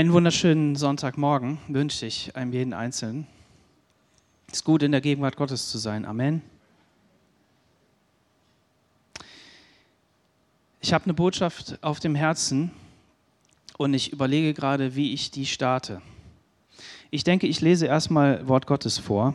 [0.00, 3.26] Einen wunderschönen Sonntagmorgen wünsche ich einem jeden Einzelnen.
[4.48, 6.06] Es ist gut, in der Gegenwart Gottes zu sein.
[6.06, 6.40] Amen.
[10.80, 12.70] Ich habe eine Botschaft auf dem Herzen
[13.76, 16.00] und ich überlege gerade, wie ich die starte.
[17.10, 19.34] Ich denke, ich lese erstmal Wort Gottes vor.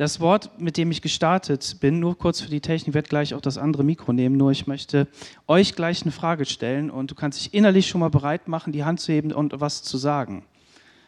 [0.00, 3.42] Das Wort, mit dem ich gestartet bin, nur kurz für die Technik, werde gleich auch
[3.42, 5.06] das andere Mikro nehmen, nur ich möchte
[5.46, 8.82] euch gleich eine Frage stellen und du kannst dich innerlich schon mal bereit machen, die
[8.82, 10.46] Hand zu heben und was zu sagen.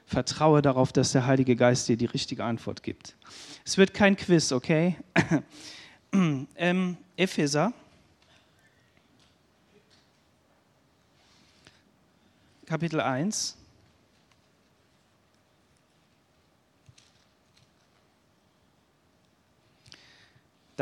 [0.04, 3.16] Vertraue darauf, dass der Heilige Geist dir die richtige Antwort gibt.
[3.64, 4.98] Es wird kein Quiz, okay?
[6.12, 7.72] ähm, Epheser.
[12.66, 13.56] Kapitel 1.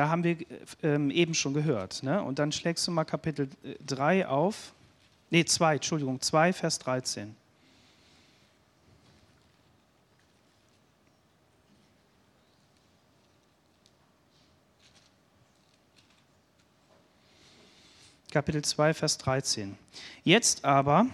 [0.01, 0.39] Da haben wir
[0.83, 2.03] ähm, eben schon gehört.
[2.03, 2.23] Ne?
[2.23, 3.51] Und dann schlägst du mal Kapitel
[3.85, 4.73] 3 äh, auf.
[5.29, 7.37] Nee, 2, Entschuldigung, 2, Vers 13.
[18.31, 19.77] Kapitel 2, Vers 13.
[20.25, 21.09] Jetzt aber,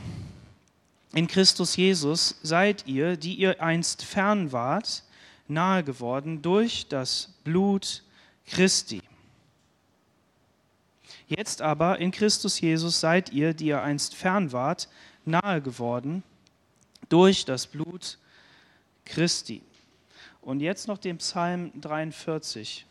[1.13, 5.03] in Christus Jesus, seid ihr, die ihr einst fern wart,
[5.49, 8.05] nahe geworden durch das Blut
[8.47, 9.03] Christi.
[11.29, 14.89] Jetzt aber in Christus Jesus seid ihr, die ihr einst fern wart,
[15.25, 16.23] nahe geworden
[17.09, 18.19] durch das Blut
[19.05, 19.63] Christi.
[20.41, 22.87] Und jetzt noch den Psalm 43.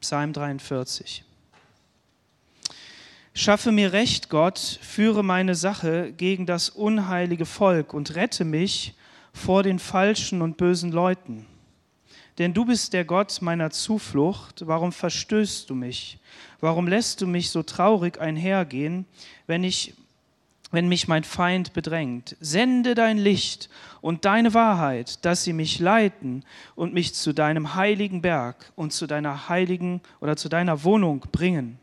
[0.00, 1.24] Psalm 43.
[3.34, 8.94] Schaffe mir Recht, Gott, führe meine Sache gegen das unheilige Volk und rette mich
[9.32, 11.46] vor den falschen und bösen Leuten.
[12.38, 14.66] Denn du bist der Gott meiner Zuflucht.
[14.66, 16.18] Warum verstößt du mich?
[16.60, 19.04] Warum lässt du mich so traurig einhergehen,
[19.46, 19.94] wenn ich
[20.70, 22.36] wenn mich mein Feind bedrängt.
[22.40, 23.68] Sende dein Licht
[24.00, 26.44] und deine Wahrheit, dass sie mich leiten
[26.74, 31.78] und mich zu deinem heiligen Berg und zu deiner heiligen oder zu deiner Wohnung bringen.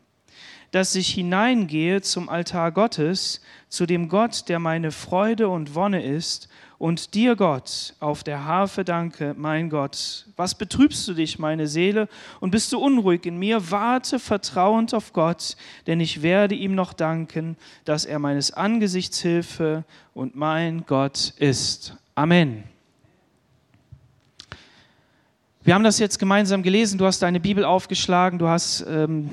[0.72, 6.50] Dass ich hineingehe zum Altar Gottes, zu dem Gott, der meine Freude und Wonne ist,
[6.80, 10.28] und dir, Gott, auf der Harfe danke, mein Gott.
[10.36, 12.08] Was betrübst du dich, meine Seele,
[12.40, 13.72] und bist du unruhig in mir?
[13.72, 19.86] Warte vertrauend auf Gott, denn ich werde ihm noch danken, dass er meines Angesichts Hilfe
[20.14, 21.96] und mein Gott ist.
[22.14, 22.64] Amen.
[25.64, 26.98] Wir haben das jetzt gemeinsam gelesen.
[26.98, 28.40] Du hast deine Bibel aufgeschlagen.
[28.40, 29.32] Du hast ähm,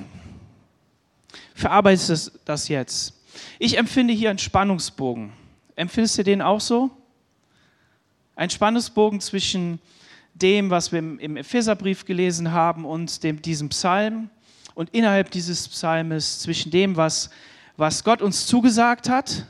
[1.54, 3.15] verarbeitet das jetzt.
[3.59, 5.33] Ich empfinde hier einen Spannungsbogen.
[5.77, 6.91] Empfindest du den auch so?
[8.37, 9.78] Ein Spannungsbogen zwischen
[10.34, 14.31] dem, was wir im Epheserbrief gelesen haben, und dem, diesem Psalm.
[14.75, 17.31] Und innerhalb dieses Psalmes zwischen dem, was,
[17.77, 19.47] was Gott uns zugesagt hat,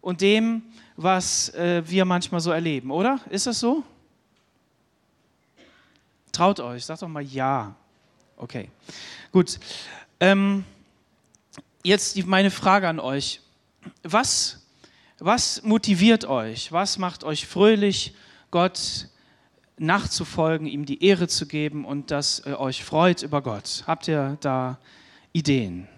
[0.00, 0.62] und dem,
[0.96, 3.20] was äh, wir manchmal so erleben, oder?
[3.30, 3.82] Ist das so?
[6.32, 7.74] Traut euch, sagt doch mal ja.
[8.36, 8.70] Okay,
[9.32, 9.58] gut.
[10.20, 10.64] Ähm,
[11.82, 13.40] jetzt die, meine Frage an euch.
[14.02, 14.57] Was
[15.18, 16.72] was motiviert euch?
[16.72, 18.14] Was macht euch fröhlich,
[18.50, 19.08] Gott
[19.76, 23.84] nachzufolgen, ihm die Ehre zu geben und dass ihr euch freut über Gott?
[23.86, 24.78] Habt ihr da
[25.32, 25.88] Ideen?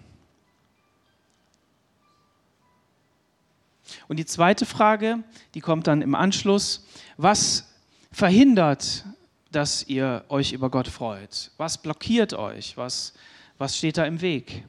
[4.07, 5.23] Und die zweite Frage,
[5.53, 6.85] die kommt dann im Anschluss.
[7.17, 7.73] Was
[8.11, 9.05] verhindert,
[9.51, 11.51] dass ihr euch über Gott freut?
[11.57, 12.77] Was blockiert euch?
[12.77, 13.13] Was,
[13.57, 14.63] was steht da im Weg?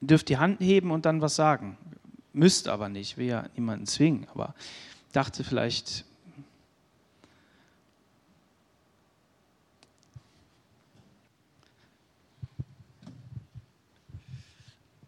[0.00, 1.76] Ihr dürft die Hand heben und dann was sagen.
[2.32, 4.54] Müsst aber nicht, will ja niemanden zwingen, aber
[5.12, 6.04] dachte vielleicht.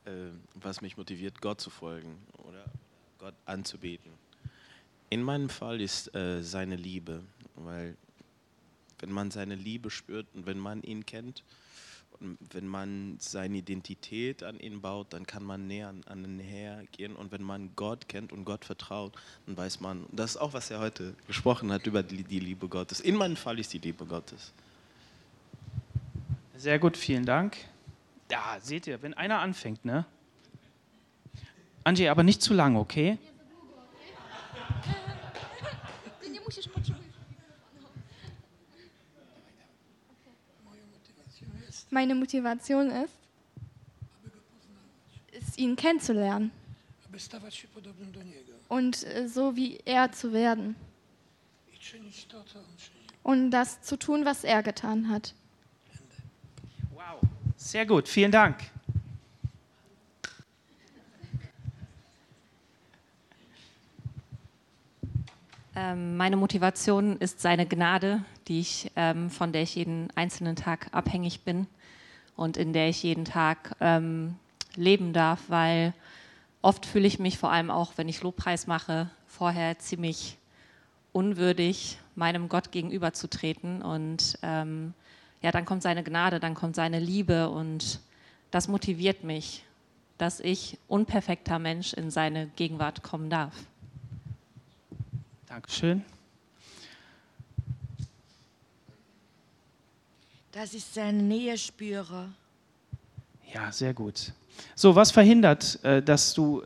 [0.05, 2.65] Äh, was mich motiviert, Gott zu folgen oder
[3.19, 4.13] Gott anzubeten.
[5.09, 7.23] In meinem Fall ist äh, seine Liebe,
[7.55, 7.97] weil
[8.99, 11.43] wenn man seine Liebe spürt und wenn man ihn kennt,
[12.21, 17.17] wenn man seine Identität an ihn baut, dann kann man näher an ihn hergehen.
[17.17, 19.15] Und wenn man Gott kennt und Gott vertraut,
[19.47, 22.69] dann weiß man, das ist auch, was er heute gesprochen hat über die, die Liebe
[22.69, 23.01] Gottes.
[23.01, 24.53] In meinem Fall ist die Liebe Gottes.
[26.57, 27.57] Sehr gut, vielen Dank.
[28.31, 30.05] Ja, seht ihr, wenn einer anfängt, ne?
[31.85, 33.19] Angie, aber nicht zu lang, okay?
[41.91, 43.13] Meine Motivation ist,
[45.33, 46.53] ist ihn kennenzulernen.
[48.69, 50.77] Und äh, so wie er zu werden.
[53.25, 55.35] Und das zu tun, was er getan hat.
[56.93, 57.21] Wow,
[57.57, 58.57] sehr gut, vielen Dank.
[65.75, 70.89] Ähm, meine Motivation ist seine Gnade, die ich, ähm, von der ich jeden einzelnen Tag
[70.93, 71.67] abhängig bin
[72.41, 74.35] und in der ich jeden Tag ähm,
[74.75, 75.93] leben darf, weil
[76.63, 80.39] oft fühle ich mich vor allem auch, wenn ich Lobpreis mache, vorher ziemlich
[81.13, 83.83] unwürdig, meinem Gott gegenüberzutreten.
[83.83, 84.95] Und ähm,
[85.43, 88.01] ja, dann kommt seine Gnade, dann kommt seine Liebe und
[88.51, 89.63] das motiviert mich,
[90.17, 93.55] dass ich unperfekter Mensch in seine Gegenwart kommen darf.
[95.47, 96.07] Dankeschön.
[100.61, 102.29] Dass ich seine Nähe spüre.
[103.55, 104.35] Ja, sehr gut.
[104.75, 106.63] So, was verhindert, äh, dass du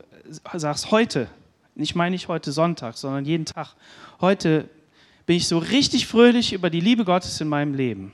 [0.53, 1.29] sagst, heute,
[1.75, 3.73] ich meine nicht heute Sonntag, sondern jeden Tag,
[4.19, 4.69] heute
[5.25, 8.11] bin ich so richtig fröhlich über die Liebe Gottes in meinem Leben?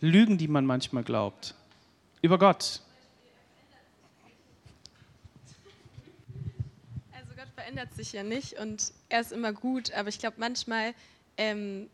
[0.00, 1.54] Lügen, die man manchmal glaubt.
[2.20, 2.80] Über Gott.
[7.12, 10.94] Also Gott verändert sich ja nicht und er ist immer gut, aber ich glaube manchmal
[11.36, 11.90] ähm,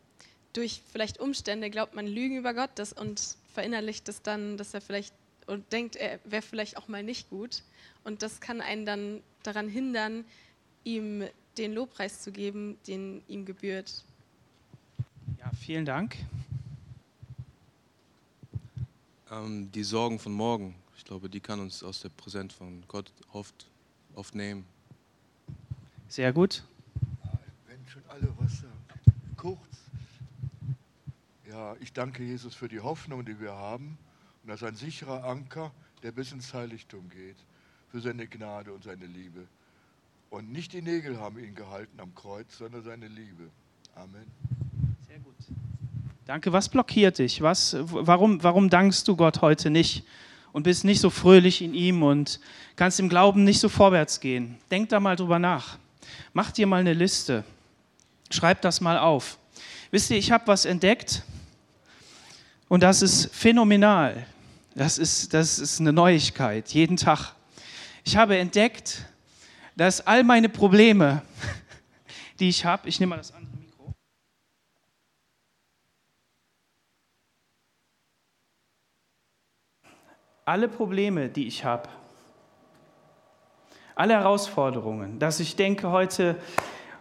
[0.53, 4.81] durch vielleicht Umstände glaubt man Lügen über Gott das, und verinnerlicht es dann, dass er
[4.81, 5.15] vielleicht
[5.47, 7.63] und denkt, er wäre vielleicht auch mal nicht gut.
[8.03, 10.25] Und das kann einen dann daran hindern,
[10.83, 11.23] ihm
[11.57, 14.03] den Lobpreis zu geben, den ihm gebührt.
[15.39, 16.17] Ja, vielen Dank.
[19.31, 23.11] Ähm, die Sorgen von morgen, ich glaube, die kann uns aus der Präsenz von Gott
[23.31, 23.65] oft,
[24.13, 24.65] oft nehmen.
[26.13, 26.61] Sehr gut.
[27.65, 29.25] Wenn schon alle was sagen.
[29.35, 29.57] Kurz.
[31.49, 33.97] Ja, ich danke Jesus für die Hoffnung, die wir haben.
[34.43, 35.71] Und das ist ein sicherer Anker,
[36.03, 37.37] der bis ins Heiligtum geht.
[37.89, 39.47] Für seine Gnade und seine Liebe.
[40.29, 43.49] Und nicht die Nägel haben ihn gehalten am Kreuz, sondern seine Liebe.
[43.95, 44.27] Amen.
[45.07, 45.33] Sehr gut.
[46.27, 46.53] Danke.
[46.53, 47.41] Was blockiert dich?
[47.41, 50.05] Was, warum, warum dankst du Gott heute nicht
[50.51, 52.39] und bist nicht so fröhlich in ihm und
[52.75, 54.59] kannst im Glauben nicht so vorwärts gehen?
[54.69, 55.79] Denk da mal drüber nach.
[56.33, 57.43] Mach dir mal eine Liste.
[58.29, 59.37] Schreib das mal auf.
[59.91, 61.23] Wisst ihr, ich habe was entdeckt
[62.67, 64.25] und das ist phänomenal.
[64.75, 67.33] Das ist, das ist eine Neuigkeit, jeden Tag.
[68.03, 69.05] Ich habe entdeckt,
[69.75, 71.21] dass all meine Probleme,
[72.39, 73.93] die ich habe, ich nehme mal das andere Mikro.
[80.45, 81.87] Alle Probleme, die ich habe,
[83.95, 86.35] alle Herausforderungen, dass ich denke, heute,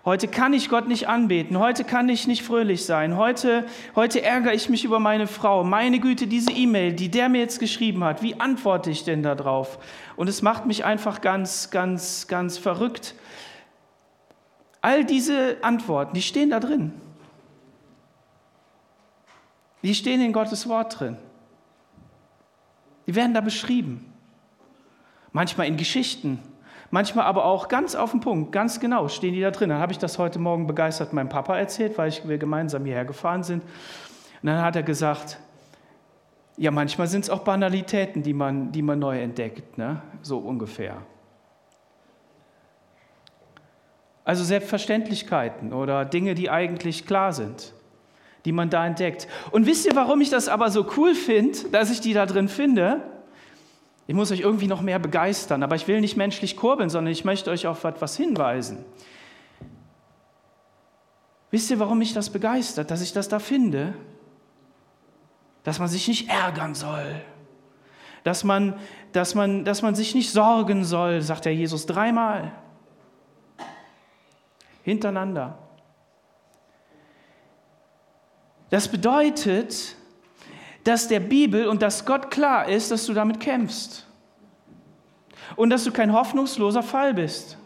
[0.04, 3.66] heute kann ich Gott nicht anbeten, heute kann ich nicht fröhlich sein, heute,
[3.96, 5.64] heute ärgere ich mich über meine Frau.
[5.64, 9.78] Meine Güte, diese E-Mail, die der mir jetzt geschrieben hat, wie antworte ich denn darauf?
[10.16, 13.14] Und es macht mich einfach ganz, ganz, ganz verrückt.
[14.82, 16.92] All diese Antworten, die stehen da drin.
[19.82, 21.16] Die stehen in Gottes Wort drin.
[23.06, 24.12] Die werden da beschrieben.
[25.32, 26.40] Manchmal in Geschichten,
[26.92, 29.70] manchmal aber auch ganz auf den Punkt, ganz genau stehen die da drin.
[29.70, 33.42] Dann habe ich das heute Morgen begeistert meinem Papa erzählt, weil wir gemeinsam hierher gefahren
[33.42, 33.64] sind.
[33.64, 35.38] Und dann hat er gesagt,
[36.56, 40.02] ja, manchmal sind es auch Banalitäten, die man, die man neu entdeckt, ne?
[40.20, 40.98] so ungefähr.
[44.25, 47.72] Also Selbstverständlichkeiten oder Dinge, die eigentlich klar sind,
[48.44, 49.26] die man da entdeckt.
[49.50, 52.49] Und wisst ihr, warum ich das aber so cool finde, dass ich die da drin
[52.49, 53.02] finde?
[54.12, 57.25] Ich muss euch irgendwie noch mehr begeistern, aber ich will nicht menschlich kurbeln, sondern ich
[57.25, 58.85] möchte euch auf etwas hinweisen.
[61.50, 63.95] Wisst ihr, warum mich das begeistert, dass ich das da finde?
[65.64, 67.23] Dass man sich nicht ärgern soll,
[68.23, 68.78] dass man,
[69.12, 72.52] dass man, dass man sich nicht sorgen soll, sagt der Jesus dreimal
[74.83, 75.57] hintereinander.
[78.69, 79.97] Das bedeutet,
[80.84, 84.06] dass der Bibel und dass Gott klar ist, dass du damit kämpfst.
[85.56, 87.58] Und dass du kein hoffnungsloser Fall bist.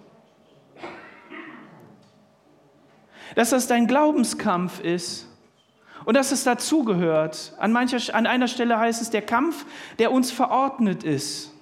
[3.34, 5.28] Dass das dein Glaubenskampf ist
[6.04, 7.52] und dass es dazugehört.
[7.58, 9.66] An, mancher, an einer Stelle heißt es der Kampf,
[9.98, 11.52] der uns verordnet ist.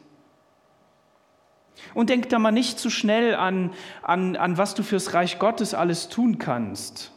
[1.94, 5.74] Und denk da mal nicht zu schnell an, an, an was du fürs Reich Gottes
[5.74, 7.12] alles tun kannst,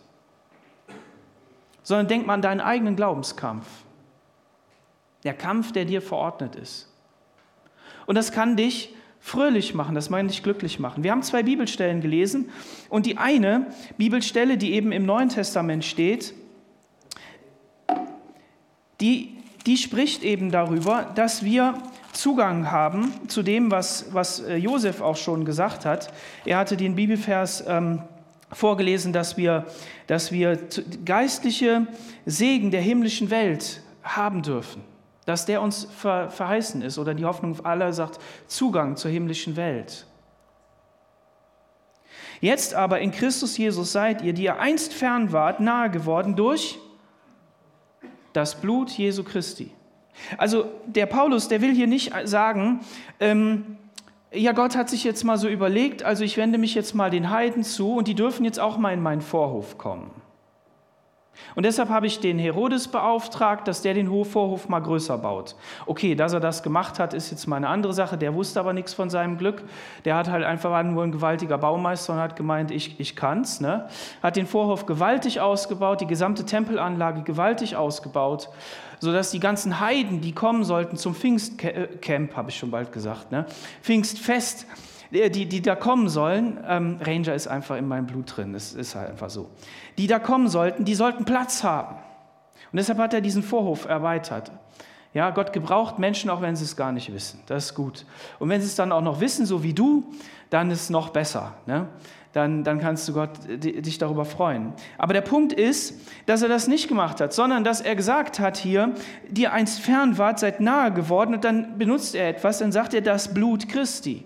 [1.84, 3.68] sondern denk mal an deinen eigenen Glaubenskampf.
[5.28, 6.90] Der Kampf, der dir verordnet ist.
[8.06, 11.04] Und das kann dich fröhlich machen, das meine ich glücklich machen.
[11.04, 12.50] Wir haben zwei Bibelstellen gelesen
[12.88, 13.66] und die eine
[13.98, 16.34] Bibelstelle, die eben im Neuen Testament steht,
[19.02, 21.74] die, die spricht eben darüber, dass wir
[22.14, 26.14] Zugang haben zu dem, was, was äh, Josef auch schon gesagt hat.
[26.46, 28.02] Er hatte den Bibelvers ähm,
[28.54, 29.66] vorgelesen, dass wir,
[30.08, 30.58] dass wir
[31.04, 31.86] geistliche
[32.26, 34.82] Segen der himmlischen Welt haben dürfen.
[35.28, 40.08] Dass der uns ver, verheißen ist oder die Hoffnung aller sagt, Zugang zur himmlischen Welt.
[42.42, 46.80] Jetzt aber in Christus Jesus seid ihr, die ihr einst fern wart, nahe geworden durch
[48.34, 49.72] das Blut Jesu Christi.
[50.38, 52.80] Also der Paulus, der will hier nicht sagen,
[53.20, 53.78] ähm,
[54.32, 57.30] ja, Gott hat sich jetzt mal so überlegt, also ich wende mich jetzt mal den
[57.30, 60.12] Heiden zu und die dürfen jetzt auch mal in meinen Vorhof kommen.
[61.56, 65.56] Und deshalb habe ich den Herodes beauftragt, dass der den Vorhof mal größer baut.
[65.86, 68.18] Okay, dass er das gemacht hat, ist jetzt mal eine andere Sache.
[68.18, 69.64] Der wusste aber nichts von seinem Glück.
[70.06, 73.60] Der hat halt einfach nur ein gewaltiger Baumeister und hat gemeint, ich, ich kann's.
[73.60, 73.88] Ne?
[74.22, 78.50] Hat den Vorhof gewaltig ausgebaut, die gesamte Tempelanlage gewaltig ausgebaut,
[79.00, 83.46] sodass die ganzen Heiden, die kommen sollten zum Pfingstcamp, habe ich schon bald gesagt, ne?
[83.82, 84.66] Pfingstfest,
[85.12, 88.96] die, die da kommen sollen, ähm, Ranger ist einfach in meinem Blut drin, das ist
[88.96, 89.50] halt einfach so,
[89.98, 91.96] die da kommen sollten, die sollten Platz haben.
[92.72, 94.52] Und deshalb hat er diesen Vorhof erweitert.
[95.14, 97.40] Ja, Gott gebraucht Menschen, auch wenn sie es gar nicht wissen.
[97.48, 98.06] Das ist gut.
[98.40, 100.04] Und wenn sie es dann auch noch wissen, so wie du,
[100.50, 101.54] dann ist es noch besser.
[101.66, 101.88] Ne?
[102.34, 104.74] Dann, dann kannst du Gott dich darüber freuen.
[104.98, 108.58] Aber der Punkt ist, dass er das nicht gemacht hat, sondern dass er gesagt hat
[108.58, 108.94] hier,
[109.28, 111.34] die einst fern wart, seid nahe geworden.
[111.34, 114.24] Und dann benutzt er etwas, dann sagt er das Blut Christi.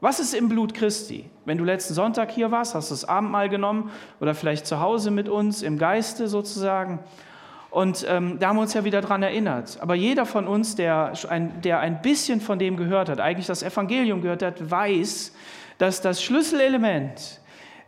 [0.00, 1.28] Was ist im Blut Christi?
[1.44, 5.10] Wenn du letzten Sonntag hier warst, hast du das Abendmahl genommen oder vielleicht zu Hause
[5.10, 7.00] mit uns im Geiste sozusagen.
[7.70, 9.78] Und ähm, da haben wir uns ja wieder daran erinnert.
[9.80, 13.62] Aber jeder von uns, der ein, der ein bisschen von dem gehört hat, eigentlich das
[13.62, 15.34] Evangelium gehört hat, weiß,
[15.76, 17.40] dass das Schlüsselelement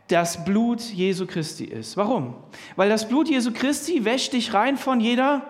[0.07, 1.97] das Blut Jesu Christi ist.
[1.97, 2.35] Warum?
[2.75, 5.41] Weil das Blut Jesu Christi wäscht dich rein von jeder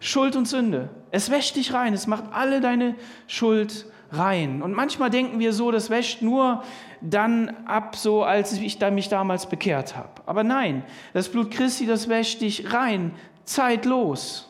[0.00, 0.90] Schuld und Sünde.
[1.12, 2.96] Es wäscht dich rein, es macht alle deine
[3.28, 3.92] Schuld rein.
[4.10, 6.62] Und manchmal denken wir so, das wäscht nur
[7.00, 10.08] dann ab, so als ich mich damals bekehrt habe.
[10.24, 14.48] Aber nein, das Blut Christi, das wäscht dich rein, zeitlos.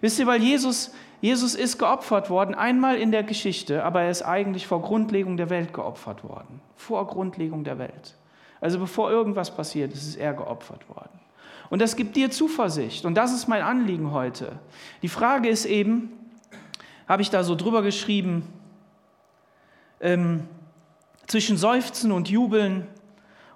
[0.00, 4.22] Wisst ihr, weil Jesus, Jesus ist geopfert worden, einmal in der Geschichte, aber er ist
[4.22, 6.60] eigentlich vor Grundlegung der Welt geopfert worden.
[6.76, 8.16] Vor Grundlegung der Welt.
[8.60, 11.18] Also bevor irgendwas passiert ist, ist er geopfert worden.
[11.70, 13.04] Und das gibt dir Zuversicht.
[13.04, 14.58] Und das ist mein Anliegen heute.
[15.02, 16.17] Die Frage ist eben,
[17.08, 18.46] habe ich da so drüber geschrieben,
[20.00, 20.46] ähm,
[21.26, 22.86] zwischen Seufzen und Jubeln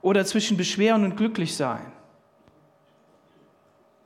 [0.01, 1.93] oder zwischen Beschweren und Glücklichsein.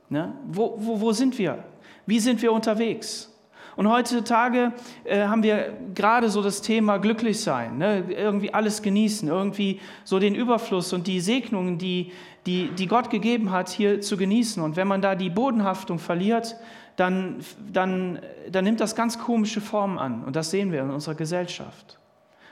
[0.09, 0.33] Ne?
[0.47, 1.63] Wo, wo, wo sind wir?
[2.05, 3.33] Wie sind wir unterwegs?
[3.75, 4.73] Und heutzutage
[5.03, 8.05] äh, haben wir gerade so das Thema glücklich sein, ne?
[8.09, 12.11] irgendwie alles genießen, irgendwie so den Überfluss und die Segnungen, die,
[12.47, 14.63] die, die Gott gegeben hat, hier zu genießen.
[14.63, 16.55] Und wenn man da die Bodenhaftung verliert,
[16.97, 17.39] dann,
[17.71, 18.19] dann,
[18.51, 20.23] dann nimmt das ganz komische Formen an.
[20.23, 21.99] Und das sehen wir in unserer Gesellschaft.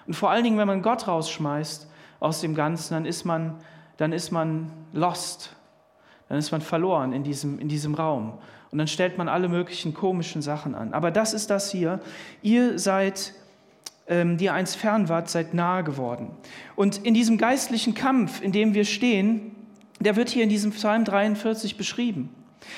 [0.08, 1.88] Und vor allen Dingen, wenn man Gott rausschmeißt
[2.20, 3.56] aus dem Ganzen, dann ist man,
[3.98, 5.56] dann ist man lost.
[6.30, 8.38] Dann ist man verloren in diesem, in diesem Raum.
[8.70, 10.94] Und dann stellt man alle möglichen komischen Sachen an.
[10.94, 12.00] Aber das ist das hier.
[12.44, 13.34] Ihr seid,
[14.08, 16.30] ähm, die ihr einst fern wart, seid nahe geworden.
[16.76, 19.56] Und in diesem geistlichen Kampf, in dem wir stehen,
[20.00, 22.30] der wird hier in diesem Psalm 43 beschrieben.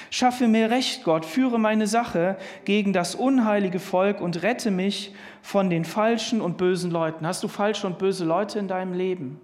[0.09, 5.69] Schaffe mir Recht, Gott, führe meine Sache gegen das unheilige Volk und rette mich von
[5.69, 7.25] den falschen und bösen Leuten.
[7.25, 9.39] Hast du falsche und böse Leute in deinem Leben?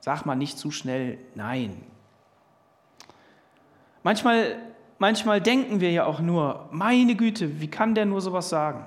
[0.00, 1.82] Sag mal nicht zu schnell Nein.
[4.02, 4.56] Manchmal,
[4.98, 8.84] manchmal denken wir ja auch nur, meine Güte, wie kann der nur sowas sagen?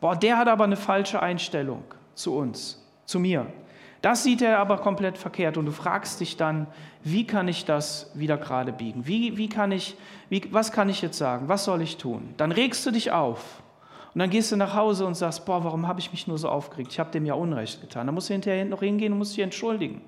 [0.00, 1.82] Boah, der hat aber eine falsche Einstellung
[2.14, 3.46] zu uns, zu mir.
[4.02, 6.66] Das sieht er aber komplett verkehrt und du fragst dich dann,
[7.02, 9.06] wie kann ich das wieder gerade biegen?
[9.06, 9.96] Wie, wie kann ich,
[10.30, 11.48] wie, was kann ich jetzt sagen?
[11.48, 12.34] Was soll ich tun?
[12.38, 13.62] Dann regst du dich auf
[14.14, 16.48] und dann gehst du nach Hause und sagst, boah, warum habe ich mich nur so
[16.48, 16.92] aufgeregt?
[16.92, 18.06] Ich habe dem ja Unrecht getan.
[18.06, 20.00] Dann musst du hinterher noch hingehen und musst dich entschuldigen.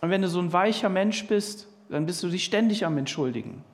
[0.00, 3.64] Und wenn du so ein weicher Mensch bist, dann bist du dich ständig am Entschuldigen.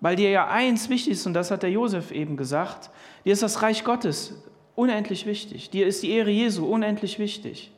[0.00, 2.90] Weil dir ja eins wichtig ist, und das hat der Josef eben gesagt,
[3.24, 4.34] dir ist das Reich Gottes
[4.74, 5.70] unendlich wichtig.
[5.70, 7.72] Dir ist die Ehre Jesu unendlich wichtig.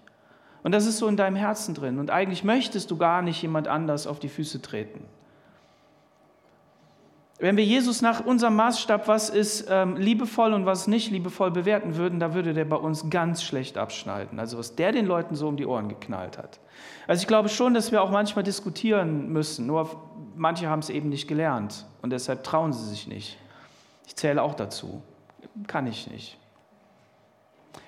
[0.62, 1.98] Und das ist so in deinem Herzen drin.
[1.98, 5.04] Und eigentlich möchtest du gar nicht jemand anders auf die Füße treten.
[7.40, 11.94] Wenn wir Jesus nach unserem Maßstab, was ist ähm, liebevoll und was nicht liebevoll bewerten
[11.94, 14.40] würden, da würde der bei uns ganz schlecht abschneiden.
[14.40, 16.58] Also was der den Leuten so um die Ohren geknallt hat.
[17.06, 19.68] Also ich glaube schon, dass wir auch manchmal diskutieren müssen.
[19.68, 20.07] Nur
[20.38, 23.38] manche haben es eben nicht gelernt und deshalb trauen sie sich nicht.
[24.06, 25.02] Ich zähle auch dazu.
[25.66, 26.38] Kann ich nicht.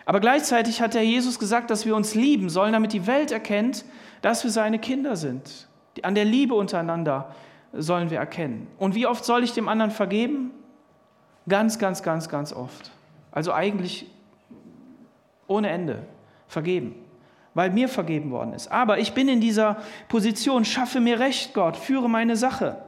[0.04, 3.85] Aber gleichzeitig hat der Jesus gesagt, dass wir uns lieben sollen, damit die Welt erkennt,
[4.23, 5.69] dass wir seine Kinder sind.
[6.02, 7.35] An der Liebe untereinander
[7.73, 8.66] sollen wir erkennen.
[8.78, 10.50] Und wie oft soll ich dem anderen vergeben?
[11.49, 12.90] Ganz, ganz, ganz, ganz oft.
[13.33, 14.07] Also eigentlich
[15.47, 16.02] ohne Ende
[16.49, 16.95] vergeben,
[17.54, 18.71] weil mir vergeben worden ist.
[18.71, 19.78] Aber ich bin in dieser
[20.09, 22.83] Position, schaffe mir Recht, Gott, führe meine Sache.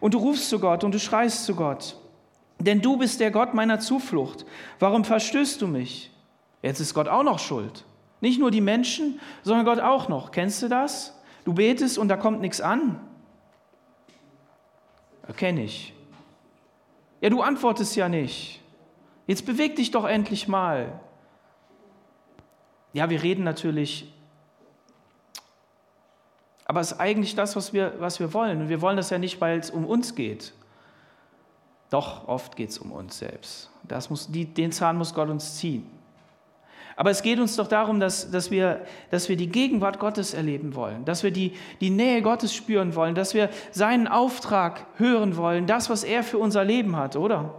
[0.00, 1.96] Und du rufst zu Gott und du schreist zu Gott.
[2.58, 4.46] Denn du bist der Gott meiner Zuflucht.
[4.78, 6.10] Warum verstößt du mich?
[6.62, 7.84] Jetzt ist Gott auch noch schuld.
[8.20, 10.30] Nicht nur die Menschen, sondern Gott auch noch.
[10.30, 11.20] Kennst du das?
[11.44, 13.00] Du betest und da kommt nichts an.
[15.26, 15.92] Erkenne ich.
[17.20, 18.62] Ja, du antwortest ja nicht.
[19.26, 21.00] Jetzt beweg dich doch endlich mal.
[22.96, 24.10] Ja, wir reden natürlich,
[26.64, 28.62] aber es ist eigentlich das, was wir, was wir wollen.
[28.62, 30.54] Und wir wollen das ja nicht, weil es um uns geht.
[31.90, 33.70] Doch, oft geht es um uns selbst.
[33.82, 35.84] Das muss, die, den Zahn muss Gott uns ziehen.
[36.96, 40.74] Aber es geht uns doch darum, dass, dass, wir, dass wir die Gegenwart Gottes erleben
[40.74, 45.66] wollen, dass wir die, die Nähe Gottes spüren wollen, dass wir seinen Auftrag hören wollen,
[45.66, 47.56] das, was er für unser Leben hat, oder?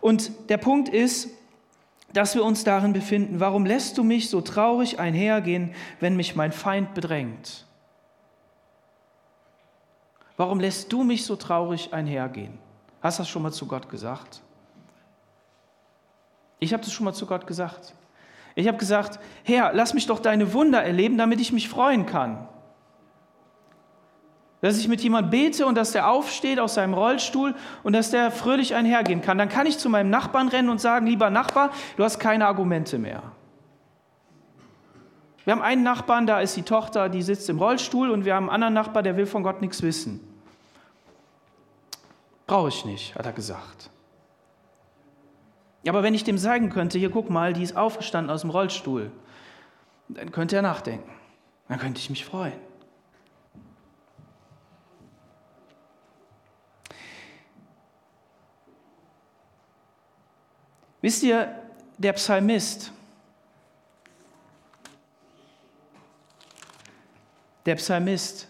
[0.00, 1.30] Und der Punkt ist,
[2.12, 3.40] dass wir uns darin befinden.
[3.40, 7.66] Warum lässt du mich so traurig einhergehen, wenn mich mein Feind bedrängt?
[10.36, 12.58] Warum lässt du mich so traurig einhergehen?
[13.02, 14.42] Hast du das schon mal zu Gott gesagt?
[16.58, 17.94] Ich habe das schon mal zu Gott gesagt.
[18.54, 22.48] Ich habe gesagt, Herr, lass mich doch deine Wunder erleben, damit ich mich freuen kann.
[24.60, 28.30] Dass ich mit jemandem bete und dass der aufsteht aus seinem Rollstuhl und dass der
[28.30, 29.38] fröhlich einhergehen kann.
[29.38, 32.98] Dann kann ich zu meinem Nachbarn rennen und sagen, lieber Nachbar, du hast keine Argumente
[32.98, 33.22] mehr.
[35.44, 38.50] Wir haben einen Nachbarn, da ist die Tochter, die sitzt im Rollstuhl und wir haben
[38.50, 40.20] einen anderen Nachbar, der will von Gott nichts wissen.
[42.46, 43.90] Brauche ich nicht, hat er gesagt.
[45.88, 49.10] Aber wenn ich dem sagen könnte, hier guck mal, die ist aufgestanden aus dem Rollstuhl,
[50.08, 51.10] dann könnte er nachdenken.
[51.68, 52.69] Dann könnte ich mich freuen.
[61.00, 61.54] Wisst ihr,
[61.96, 62.92] der Psalmist,
[67.64, 68.48] der Psalmist,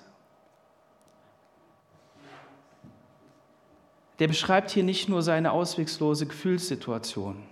[4.19, 7.43] der beschreibt hier nicht nur seine auswegslose Gefühlssituation,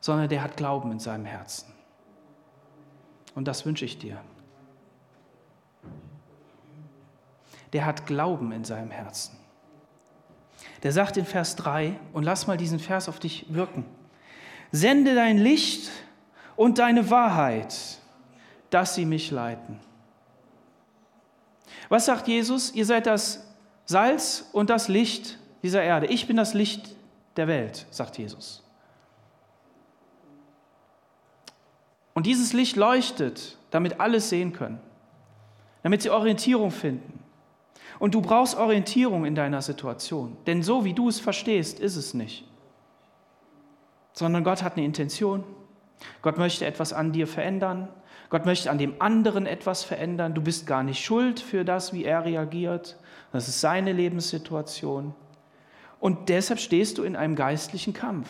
[0.00, 1.72] sondern der hat Glauben in seinem Herzen.
[3.34, 4.20] Und das wünsche ich dir.
[7.72, 9.43] Der hat Glauben in seinem Herzen
[10.84, 13.84] der sagt in Vers 3, und lass mal diesen Vers auf dich wirken,
[14.70, 15.90] sende dein Licht
[16.56, 17.74] und deine Wahrheit,
[18.68, 19.80] dass sie mich leiten.
[21.88, 22.72] Was sagt Jesus?
[22.74, 23.50] Ihr seid das
[23.86, 26.06] Salz und das Licht dieser Erde.
[26.06, 26.94] Ich bin das Licht
[27.36, 28.62] der Welt, sagt Jesus.
[32.12, 34.80] Und dieses Licht leuchtet, damit alles sehen können,
[35.82, 37.23] damit sie Orientierung finden.
[37.98, 40.36] Und du brauchst Orientierung in deiner Situation.
[40.46, 42.44] Denn so wie du es verstehst, ist es nicht.
[44.12, 45.44] Sondern Gott hat eine Intention.
[46.22, 47.88] Gott möchte etwas an dir verändern.
[48.30, 50.34] Gott möchte an dem anderen etwas verändern.
[50.34, 52.96] Du bist gar nicht schuld für das, wie er reagiert.
[53.32, 55.14] Das ist seine Lebenssituation.
[56.00, 58.28] Und deshalb stehst du in einem geistlichen Kampf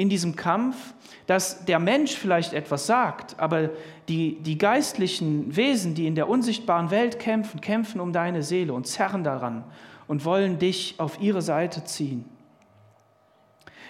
[0.00, 0.94] in diesem Kampf,
[1.26, 3.68] dass der Mensch vielleicht etwas sagt, aber
[4.08, 8.86] die, die geistlichen Wesen, die in der unsichtbaren Welt kämpfen, kämpfen um deine Seele und
[8.86, 9.62] zerren daran
[10.08, 12.24] und wollen dich auf ihre Seite ziehen.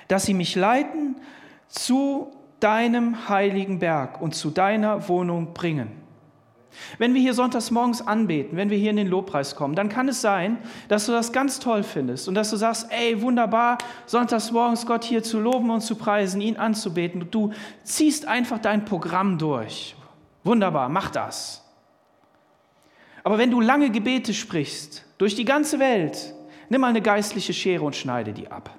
[0.08, 1.14] Dass sie mich leiten
[1.68, 5.92] zu deinem heiligen Berg und zu deiner Wohnung bringen.
[6.98, 10.08] Wenn wir hier sonntags morgens anbeten, wenn wir hier in den Lobpreis kommen, dann kann
[10.08, 14.50] es sein, dass du das ganz toll findest und dass du sagst, ey, wunderbar, sonntags
[14.50, 17.28] morgens Gott hier zu loben und zu preisen, ihn anzubeten.
[17.30, 17.52] Du
[17.82, 19.96] ziehst einfach dein Programm durch.
[20.44, 21.64] Wunderbar, mach das.
[23.22, 26.34] Aber wenn du lange Gebete sprichst, durch die ganze Welt,
[26.70, 28.70] nimm mal eine geistliche Schere und schneide die ab.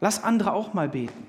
[0.00, 1.26] Lass andere auch mal beten.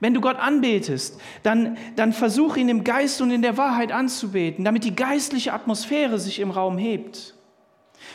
[0.00, 4.64] Wenn du Gott anbetest, dann, dann versuch ihn im Geist und in der Wahrheit anzubeten,
[4.64, 7.34] damit die geistliche Atmosphäre sich im Raum hebt.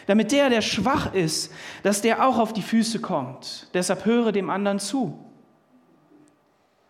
[0.07, 1.51] Damit der, der schwach ist,
[1.83, 3.67] dass der auch auf die Füße kommt.
[3.73, 5.17] Deshalb höre dem anderen zu.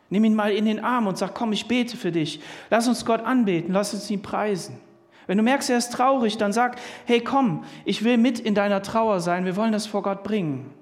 [0.09, 2.41] Nimm ihn mal in den Arm und sag, komm, ich bete für dich.
[2.69, 4.77] Lass uns Gott anbeten, lass uns ihn preisen.
[5.25, 8.81] Wenn du merkst, er ist traurig, dann sag, hey, komm, ich will mit in deiner
[8.81, 10.73] Trauer sein, wir wollen das vor Gott bringen.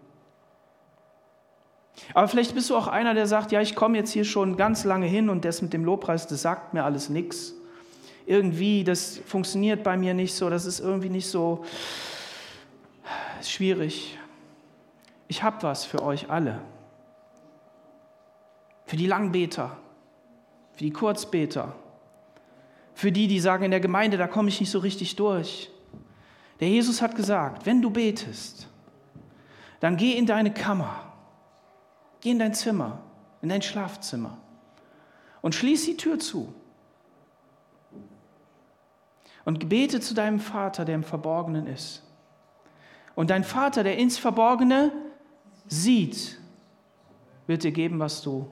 [2.13, 4.83] Aber vielleicht bist du auch einer, der sagt, ja, ich komme jetzt hier schon ganz
[4.83, 7.53] lange hin und das mit dem Lobpreis, das sagt mir alles nichts.
[8.25, 11.65] Irgendwie, das funktioniert bei mir nicht so, das ist irgendwie nicht so
[13.41, 14.17] schwierig.
[15.27, 16.61] Ich habe was für euch alle.
[18.85, 19.77] Für die Langbeter,
[20.73, 21.75] für die Kurzbeter,
[22.93, 25.69] für die, die sagen in der Gemeinde, da komme ich nicht so richtig durch.
[26.59, 28.67] Der Jesus hat gesagt, wenn du betest,
[29.79, 31.08] dann geh in deine Kammer,
[32.21, 32.99] geh in dein Zimmer,
[33.41, 34.37] in dein Schlafzimmer
[35.41, 36.53] und schließ die Tür zu.
[39.45, 42.03] Und bete zu deinem Vater, der im Verborgenen ist.
[43.15, 44.91] Und dein Vater, der ins Verborgene
[45.67, 46.39] sieht,
[47.47, 48.51] wird dir geben, was du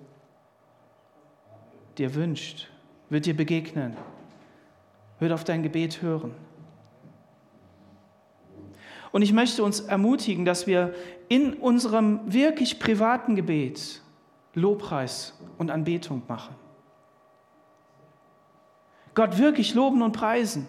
[1.97, 2.67] dir wünscht,
[3.09, 3.95] wird dir begegnen,
[5.19, 6.33] wird auf dein Gebet hören.
[9.11, 10.93] Und ich möchte uns ermutigen, dass wir
[11.29, 14.01] in unserem wirklich privaten Gebet
[14.53, 16.55] Lobpreis und Anbetung machen.
[19.13, 20.67] Gott wirklich loben und preisen.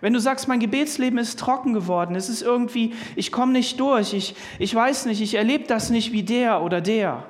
[0.00, 4.12] Wenn du sagst, mein Gebetsleben ist trocken geworden, es ist irgendwie, ich komme nicht durch,
[4.12, 7.24] ich, ich weiß nicht, ich erlebe das nicht wie der oder der.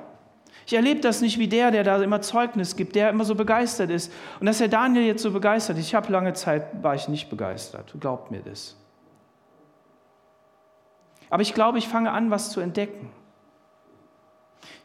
[0.65, 3.91] Ich erlebe das nicht wie der, der da immer Zeugnis gibt, der immer so begeistert
[3.91, 4.11] ist.
[4.39, 7.29] Und dass der Daniel jetzt so begeistert ist, ich habe lange Zeit, war ich nicht
[7.29, 8.75] begeistert, glaubt mir das.
[11.29, 13.09] Aber ich glaube, ich fange an, was zu entdecken.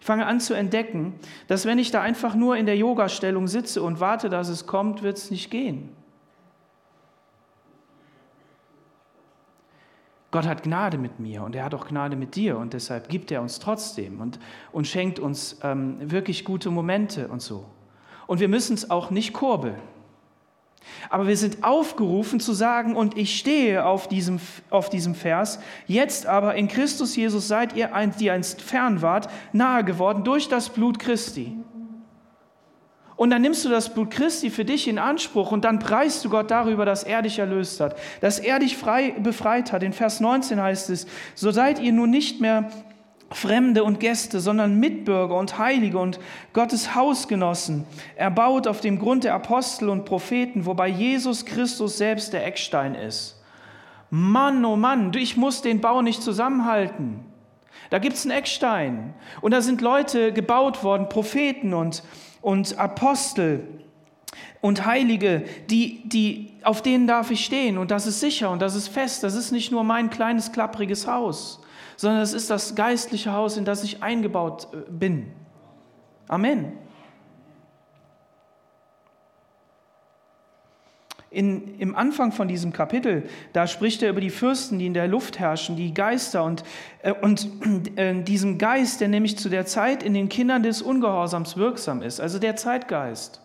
[0.00, 3.83] Ich fange an zu entdecken, dass wenn ich da einfach nur in der Yoga-Stellung sitze
[3.83, 5.94] und warte, dass es kommt, wird es nicht gehen.
[10.31, 13.33] Gott hat Gnade mit mir und er hat auch Gnade mit dir und deshalb gibt
[13.33, 14.38] er uns trotzdem und,
[14.70, 17.66] und schenkt uns ähm, wirklich gute Momente und so.
[18.29, 19.74] Und wir müssen es auch nicht kurbeln.
[21.08, 24.40] Aber wir sind aufgerufen zu sagen, und ich stehe auf diesem,
[24.70, 29.84] auf diesem Vers, jetzt aber in Christus Jesus seid ihr, die einst fern wart, nahe
[29.84, 31.56] geworden durch das Blut Christi.
[33.20, 36.30] Und dann nimmst du das Blut Christi für dich in Anspruch und dann preist du
[36.30, 39.82] Gott darüber, dass er dich erlöst hat, dass er dich frei befreit hat.
[39.82, 42.70] In Vers 19 heißt es, so seid ihr nun nicht mehr
[43.32, 46.18] Fremde und Gäste, sondern Mitbürger und Heilige und
[46.52, 52.46] Gottes Hausgenossen, erbaut auf dem Grund der Apostel und Propheten, wobei Jesus Christus selbst der
[52.46, 53.40] Eckstein ist.
[54.10, 57.20] Mann, oh Mann, ich muss den Bau nicht zusammenhalten.
[57.90, 62.02] Da gibt es einen Eckstein und da sind Leute gebaut worden, Propheten und
[62.40, 63.66] und Apostel
[64.60, 68.74] und Heilige, die, die, auf denen darf ich stehen und das ist sicher und das
[68.74, 69.22] ist fest.
[69.24, 71.59] Das ist nicht nur mein kleines, klappriges Haus,
[72.00, 75.30] sondern es ist das geistliche Haus, in das ich eingebaut äh, bin.
[76.28, 76.72] Amen.
[81.28, 85.08] In, Im Anfang von diesem Kapitel, da spricht er über die Fürsten, die in der
[85.08, 86.64] Luft herrschen, die Geister und,
[87.02, 87.50] äh, und
[87.96, 92.18] äh, diesem Geist, der nämlich zu der Zeit in den Kindern des Ungehorsams wirksam ist,
[92.18, 93.42] also der Zeitgeist.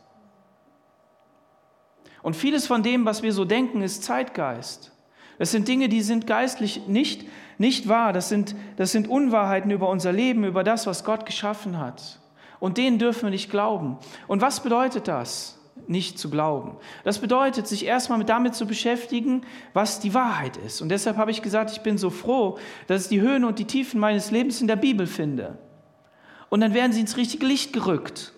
[2.24, 4.95] Und vieles von dem, was wir so denken, ist Zeitgeist.
[5.38, 7.26] Das sind Dinge, die sind geistlich nicht,
[7.58, 8.14] nicht wahr.
[8.14, 12.20] Das sind, das sind Unwahrheiten über unser Leben, über das, was Gott geschaffen hat.
[12.60, 13.98] Und denen dürfen wir nicht glauben.
[14.28, 15.56] Und was bedeutet das?
[15.88, 16.78] nicht zu glauben.
[17.04, 19.42] Das bedeutet, sich erstmal damit zu beschäftigen,
[19.74, 20.82] was die Wahrheit ist.
[20.82, 23.66] Und deshalb habe ich gesagt, ich bin so froh, dass ich die Höhen und die
[23.66, 25.58] Tiefen meines Lebens in der Bibel finde.
[26.50, 28.34] Und dann werden sie ins richtige Licht gerückt.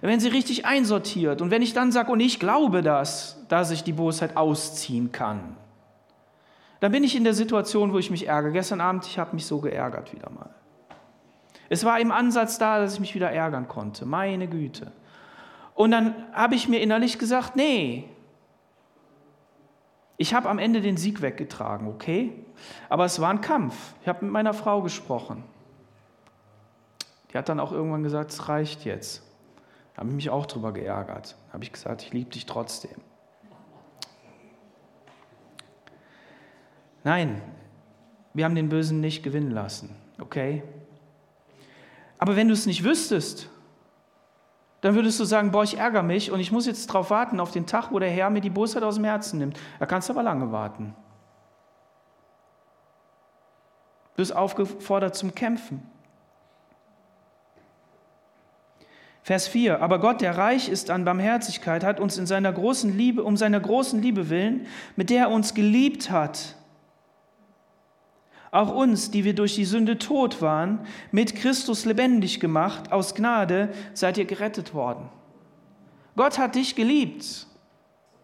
[0.00, 1.40] Dann werden sie richtig einsortiert.
[1.40, 5.56] Und wenn ich dann sage, und ich glaube das, dass ich die Bosheit ausziehen kann,
[6.80, 8.52] dann bin ich in der Situation, wo ich mich ärgere.
[8.52, 10.50] Gestern Abend, ich habe mich so geärgert wieder mal.
[11.68, 14.06] Es war im Ansatz da, dass ich mich wieder ärgern konnte.
[14.06, 14.92] Meine Güte.
[15.74, 18.08] Und dann habe ich mir innerlich gesagt, nee,
[20.16, 22.44] ich habe am Ende den Sieg weggetragen, okay?
[22.88, 23.94] Aber es war ein Kampf.
[24.02, 25.44] Ich habe mit meiner Frau gesprochen.
[27.32, 29.22] Die hat dann auch irgendwann gesagt, es reicht jetzt.
[29.94, 31.36] Da habe ich mich auch drüber geärgert.
[31.46, 33.00] Da habe ich gesagt, ich liebe dich trotzdem.
[37.04, 37.40] Nein,
[38.34, 40.62] wir haben den Bösen nicht gewinnen lassen, okay?
[42.18, 43.48] Aber wenn du es nicht wüsstest,
[44.82, 47.50] dann würdest du sagen, boah, ich ärgere mich und ich muss jetzt darauf warten, auf
[47.50, 49.58] den Tag, wo der Herr mir die Bosheit aus dem Herzen nimmt.
[49.78, 50.94] Da kannst du aber lange warten.
[54.14, 55.82] Du bist aufgefordert zum Kämpfen.
[59.22, 59.82] Vers 4.
[59.82, 63.60] Aber Gott, der reich ist an Barmherzigkeit, hat uns in seiner großen Liebe, um seiner
[63.60, 66.56] großen Liebe willen, mit der er uns geliebt hat,
[68.50, 73.72] auch uns, die wir durch die Sünde tot waren, mit Christus lebendig gemacht, aus Gnade
[73.94, 75.08] seid ihr gerettet worden.
[76.16, 77.46] Gott hat dich geliebt.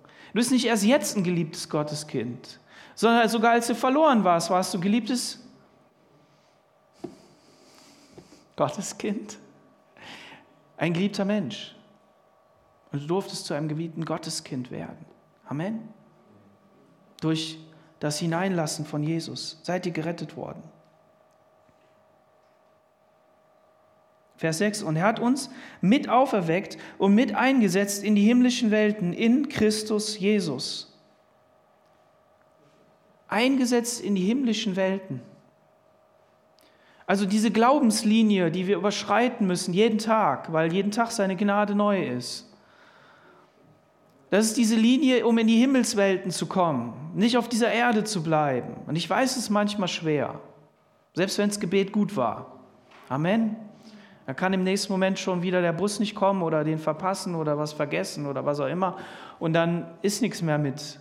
[0.02, 2.60] Du bist nicht erst jetzt ein geliebtes Gotteskind,
[2.94, 5.40] sondern sogar als du verloren warst, warst du geliebtes
[8.56, 9.38] Gotteskind.
[10.76, 11.74] Ein geliebter Mensch.
[12.92, 15.04] Und du durftest zu einem geliebten Gotteskind werden.
[15.48, 15.88] Amen.
[17.20, 17.58] Durch
[18.00, 19.58] das Hineinlassen von Jesus.
[19.62, 20.62] Seid ihr gerettet worden.
[24.36, 24.82] Vers 6.
[24.82, 30.18] Und er hat uns mit auferweckt und mit eingesetzt in die himmlischen Welten in Christus
[30.18, 30.92] Jesus.
[33.28, 35.22] Eingesetzt in die himmlischen Welten.
[37.06, 42.04] Also diese Glaubenslinie, die wir überschreiten müssen, jeden Tag, weil jeden Tag seine Gnade neu
[42.04, 42.52] ist.
[44.30, 48.22] Das ist diese Linie, um in die Himmelswelten zu kommen, nicht auf dieser Erde zu
[48.22, 48.74] bleiben.
[48.86, 50.38] Und ich weiß, es ist manchmal schwer,
[51.14, 52.60] selbst wenn das Gebet gut war.
[53.08, 53.56] Amen.
[54.26, 57.56] Da kann im nächsten Moment schon wieder der Bus nicht kommen oder den verpassen oder
[57.56, 58.96] was vergessen oder was auch immer.
[59.38, 60.98] Und dann ist nichts mehr mit,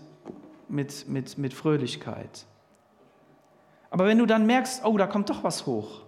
[0.70, 2.46] mit, mit, mit Fröhlichkeit.
[3.90, 6.02] Aber wenn du dann merkst, oh, da kommt doch was hoch,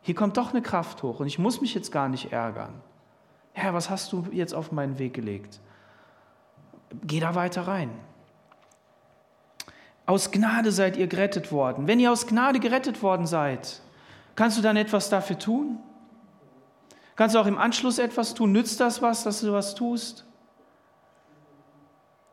[0.00, 2.74] hier kommt doch eine Kraft hoch und ich muss mich jetzt gar nicht ärgern.
[3.52, 5.60] Herr, was hast du jetzt auf meinen Weg gelegt?
[7.04, 7.90] Geh da weiter rein.
[10.06, 11.86] Aus Gnade seid ihr gerettet worden.
[11.86, 13.80] Wenn ihr aus Gnade gerettet worden seid,
[14.34, 15.78] kannst du dann etwas dafür tun?
[17.14, 18.52] Kannst du auch im Anschluss etwas tun?
[18.52, 20.24] Nützt das was, dass du was tust?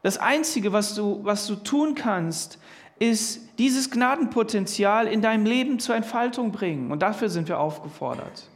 [0.01, 2.57] Das Einzige, was du, was du tun kannst,
[2.99, 6.91] ist dieses Gnadenpotenzial in deinem Leben zur Entfaltung bringen.
[6.91, 8.49] Und dafür sind wir aufgefordert.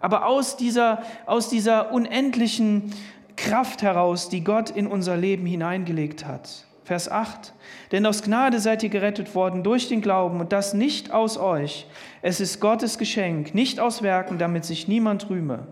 [0.00, 2.92] Aber aus dieser, aus dieser unendlichen
[3.36, 6.66] Kraft heraus, die Gott in unser Leben hineingelegt hat.
[6.90, 7.54] Vers 8.
[7.92, 11.86] Denn aus Gnade seid ihr gerettet worden durch den Glauben und das nicht aus euch.
[12.20, 15.68] Es ist Gottes Geschenk, nicht aus Werken, damit sich niemand rühme.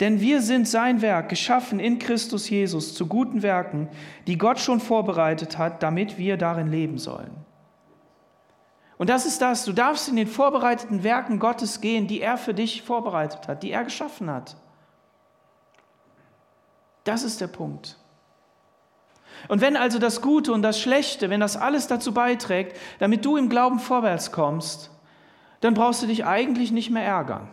[0.00, 3.90] Denn wir sind sein Werk, geschaffen in Christus Jesus zu guten Werken,
[4.26, 7.44] die Gott schon vorbereitet hat, damit wir darin leben sollen.
[8.96, 12.54] Und das ist das, du darfst in den vorbereiteten Werken Gottes gehen, die er für
[12.54, 14.56] dich vorbereitet hat, die er geschaffen hat.
[17.04, 17.98] Das ist der Punkt.
[19.46, 23.36] Und wenn also das Gute und das Schlechte, wenn das alles dazu beiträgt, damit du
[23.36, 24.90] im Glauben vorwärts kommst,
[25.60, 27.48] dann brauchst du dich eigentlich nicht mehr ärgern.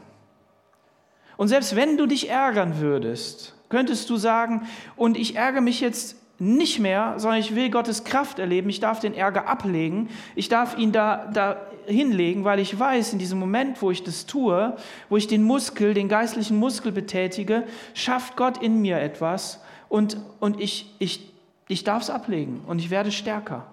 [1.38, 6.18] Und selbst wenn du dich ärgern würdest, könntest du sagen, und ich ärgere mich jetzt
[6.40, 10.78] nicht mehr, sondern ich will Gottes Kraft erleben, ich darf den Ärger ablegen, ich darf
[10.78, 14.76] ihn da, da hinlegen, weil ich weiß, in diesem Moment, wo ich das tue,
[15.10, 20.60] wo ich den Muskel, den geistlichen Muskel betätige, schafft Gott in mir etwas und, und
[20.60, 21.32] ich, ich,
[21.68, 23.66] ich darf es ablegen und ich werde stärker.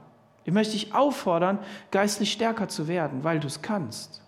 [0.45, 1.59] Ich möchte dich auffordern,
[1.91, 4.23] geistlich stärker zu werden, weil du es kannst.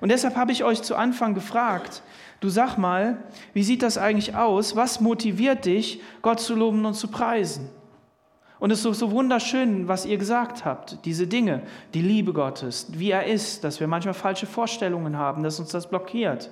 [0.00, 2.02] Und deshalb habe ich euch zu Anfang gefragt,
[2.40, 3.18] du sag mal,
[3.54, 4.76] wie sieht das eigentlich aus?
[4.76, 7.70] Was motiviert dich, Gott zu loben und zu preisen?
[8.58, 11.62] Und es ist so wunderschön, was ihr gesagt habt, diese Dinge,
[11.94, 15.88] die Liebe Gottes, wie er ist, dass wir manchmal falsche Vorstellungen haben, dass uns das
[15.88, 16.50] blockiert.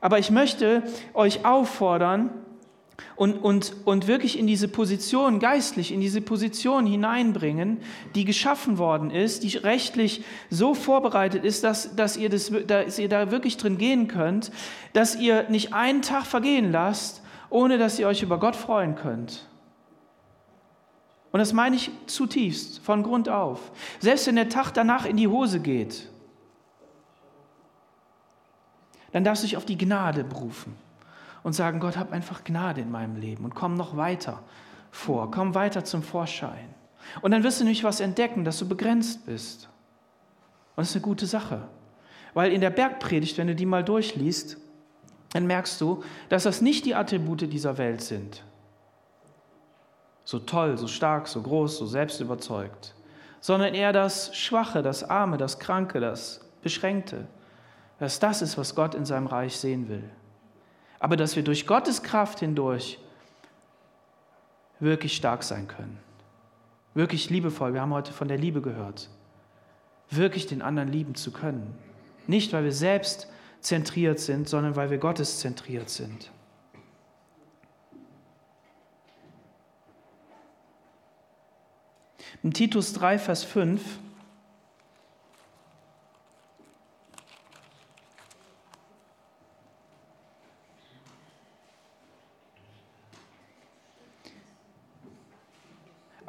[0.00, 0.82] Aber ich möchte
[1.12, 2.30] euch auffordern,
[3.16, 7.78] und, und, und wirklich in diese Position, geistlich in diese Position hineinbringen,
[8.14, 13.08] die geschaffen worden ist, die rechtlich so vorbereitet ist, dass, dass, ihr, das, dass ihr
[13.08, 14.50] da wirklich drin gehen könnt,
[14.92, 19.48] dass ihr nicht einen Tag vergehen lasst, ohne dass ihr euch über Gott freuen könnt.
[21.32, 23.72] Und das meine ich zutiefst, von Grund auf.
[24.00, 26.08] Selbst wenn der Tag danach in die Hose geht,
[29.12, 30.74] dann darfst du dich auf die Gnade berufen
[31.42, 34.42] und sagen, Gott, hab einfach Gnade in meinem Leben und komm noch weiter
[34.90, 36.74] vor, komm weiter zum Vorschein.
[37.20, 39.68] Und dann wirst du nämlich was entdecken, dass du begrenzt bist.
[40.76, 41.66] Und das ist eine gute Sache.
[42.34, 44.58] Weil in der Bergpredigt, wenn du die mal durchliest,
[45.32, 48.44] dann merkst du, dass das nicht die Attribute dieser Welt sind.
[50.24, 52.94] So toll, so stark, so groß, so selbstüberzeugt.
[53.40, 57.26] Sondern eher das Schwache, das Arme, das Kranke, das Beschränkte.
[57.98, 60.08] Dass das ist, was Gott in seinem Reich sehen will
[61.02, 62.96] aber dass wir durch Gottes Kraft hindurch
[64.78, 65.98] wirklich stark sein können.
[66.94, 67.74] Wirklich liebevoll.
[67.74, 69.10] Wir haben heute von der Liebe gehört.
[70.10, 71.76] Wirklich den anderen lieben zu können.
[72.28, 73.26] Nicht, weil wir selbst
[73.60, 76.30] zentriert sind, sondern weil wir Gottes zentriert sind.
[82.44, 83.82] In Titus 3, Vers 5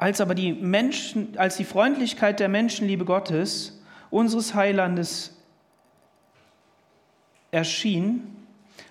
[0.04, 5.34] Als aber die Menschen, als die Freundlichkeit der Menschenliebe Gottes, unseres Heilandes,
[7.50, 8.36] erschien,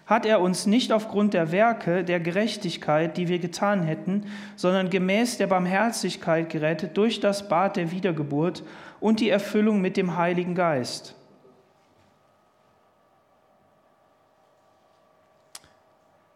[0.07, 5.37] hat er uns nicht aufgrund der Werke der Gerechtigkeit, die wir getan hätten, sondern gemäß
[5.37, 8.63] der Barmherzigkeit gerettet durch das Bad der Wiedergeburt
[8.99, 11.13] und die Erfüllung mit dem Heiligen Geist.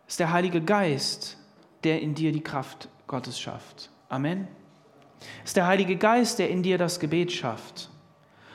[0.06, 1.40] Es ist der Heilige Geist,
[1.84, 3.90] der in dir die Kraft Gottes schafft.
[4.08, 4.48] Amen.
[5.44, 7.90] Ist der Heilige Geist, der in dir das Gebet schafft.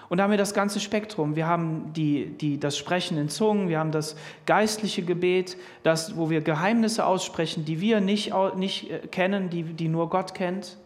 [0.08, 1.36] Und da haben wir das ganze Spektrum.
[1.36, 6.28] Wir haben die, die, das Sprechen in Zungen, wir haben das geistliche Gebet, das, wo
[6.28, 10.76] wir Geheimnisse aussprechen, die wir nicht, nicht äh, kennen, die, die nur Gott kennt.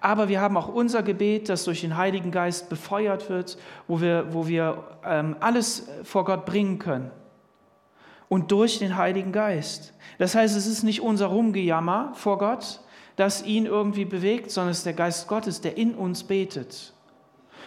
[0.00, 4.32] Aber wir haben auch unser Gebet, das durch den Heiligen Geist befeuert wird, wo wir,
[4.32, 7.10] wo wir ähm, alles vor Gott bringen können.
[8.28, 9.92] Und durch den Heiligen Geist.
[10.18, 12.80] Das heißt, es ist nicht unser Rumgejammer vor Gott,
[13.16, 16.92] das ihn irgendwie bewegt, sondern es ist der Geist Gottes, der in uns betet.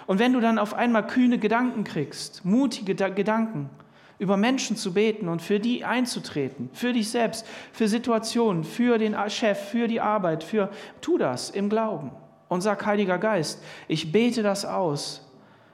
[0.07, 3.69] Und wenn du dann auf einmal kühne Gedanken kriegst, mutige Gedanken,
[4.17, 9.15] über Menschen zu beten und für die einzutreten, für dich selbst, für Situationen, für den
[9.29, 10.69] Chef, für die Arbeit, für
[11.01, 12.11] tu das im Glauben
[12.47, 15.21] und sag Heiliger Geist, ich bete das aus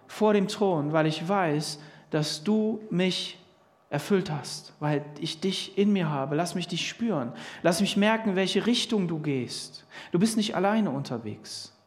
[0.07, 1.79] vor dem Thron, weil ich weiß,
[2.09, 3.37] dass du mich
[3.91, 6.35] erfüllt hast, weil ich dich in mir habe.
[6.35, 7.33] Lass mich dich spüren.
[7.61, 9.85] Lass mich merken, welche Richtung du gehst.
[10.13, 11.77] Du bist nicht alleine unterwegs,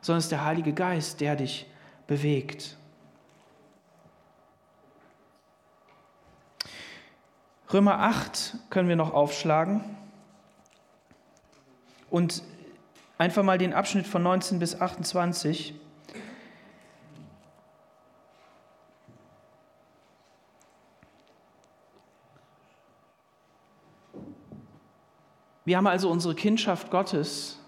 [0.00, 1.66] sondern es ist der Heilige Geist, der dich
[2.06, 2.76] bewegt.
[7.72, 9.84] Römer 8 können wir noch aufschlagen
[12.10, 12.44] und
[13.18, 15.74] einfach mal den Abschnitt von 19 bis 28.
[25.64, 27.58] Wir haben also unsere Kindschaft Gottes,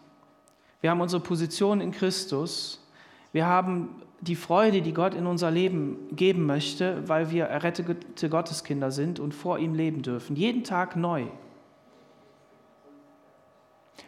[0.80, 2.84] wir haben unsere Position in Christus,
[3.32, 8.90] wir haben die Freude, die Gott in unser Leben geben möchte, weil wir errettete Gotteskinder
[8.90, 10.36] sind und vor ihm leben dürfen.
[10.36, 11.26] Jeden Tag neu.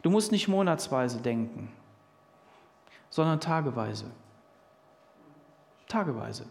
[0.02, 1.70] Du musst nicht monatsweise denken,
[3.10, 4.06] sondern tageweise.
[5.88, 6.46] Tageweise.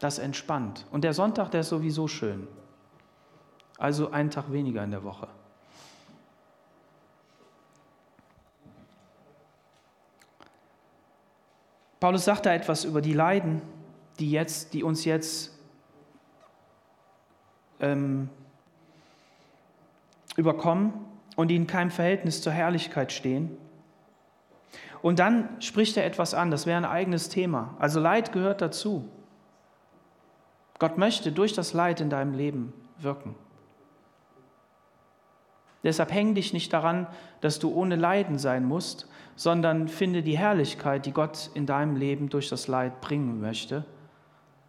[0.00, 0.86] Das entspannt.
[0.90, 2.48] Und der Sonntag, der ist sowieso schön
[3.80, 5.26] also einen Tag weniger in der Woche.
[11.98, 13.62] Paulus sagt da etwas über die Leiden,
[14.18, 15.58] die, jetzt, die uns jetzt
[17.80, 18.28] ähm,
[20.36, 20.92] überkommen
[21.36, 23.56] und die in keinem Verhältnis zur Herrlichkeit stehen.
[25.02, 27.74] Und dann spricht er etwas an, das wäre ein eigenes Thema.
[27.78, 29.08] Also Leid gehört dazu.
[30.78, 33.34] Gott möchte durch das Leid in deinem Leben wirken.
[35.82, 37.06] Deshalb häng dich nicht daran,
[37.40, 42.28] dass du ohne Leiden sein musst, sondern finde die Herrlichkeit, die Gott in deinem Leben
[42.28, 43.84] durch das Leid bringen möchte.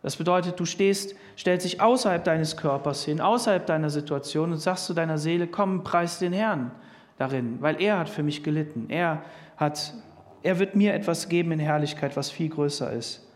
[0.01, 4.85] Das bedeutet, du stehst, stellst dich außerhalb deines Körpers hin, außerhalb deiner Situation und sagst
[4.85, 6.71] zu deiner Seele, komm, preis den Herrn
[7.17, 8.85] darin, weil er hat für mich gelitten.
[8.89, 9.21] Er
[9.57, 9.93] hat,
[10.41, 13.27] er wird mir etwas geben in Herrlichkeit, was viel größer ist.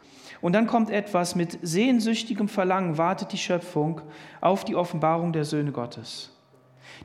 [0.41, 4.01] Und dann kommt etwas mit sehnsüchtigem Verlangen, wartet die Schöpfung
[4.41, 6.35] auf die Offenbarung der Söhne Gottes.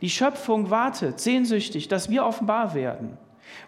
[0.01, 3.19] Die Schöpfung wartet sehnsüchtig, dass wir offenbar werden.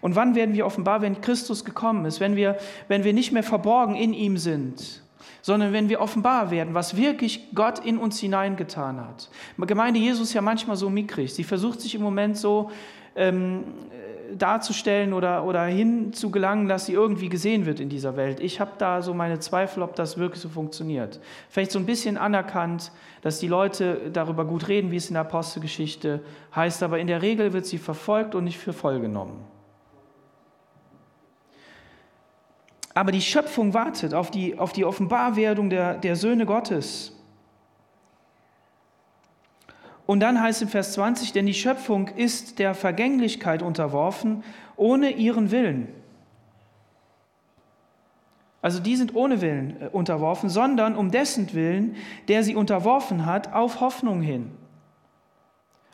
[0.01, 3.43] Und wann werden wir offenbar, wenn Christus gekommen ist, wenn wir, wenn wir nicht mehr
[3.43, 5.03] verborgen in ihm sind,
[5.41, 9.29] sondern wenn wir offenbar werden, was wirklich Gott in uns hineingetan hat.
[9.57, 11.33] Gemeinde Jesus ist ja manchmal so mickrig.
[11.33, 12.71] Sie versucht sich im Moment so
[13.15, 13.63] ähm,
[14.37, 18.39] darzustellen oder, oder hinzugelangen, dass sie irgendwie gesehen wird in dieser Welt.
[18.39, 21.19] Ich habe da so meine Zweifel, ob das wirklich so funktioniert.
[21.49, 22.91] Vielleicht so ein bisschen anerkannt,
[23.21, 26.21] dass die Leute darüber gut reden, wie es in der Apostelgeschichte
[26.55, 29.45] heißt, aber in der Regel wird sie verfolgt und nicht für voll genommen.
[32.93, 37.12] Aber die Schöpfung wartet auf die, auf die Offenbarwerdung der, der Söhne Gottes.
[40.05, 44.43] Und dann heißt im Vers 20, denn die Schöpfung ist der Vergänglichkeit unterworfen,
[44.75, 45.87] ohne ihren Willen.
[48.61, 51.95] Also die sind ohne Willen äh, unterworfen, sondern um dessen Willen,
[52.29, 54.51] der sie unterworfen hat, auf Hoffnung hin.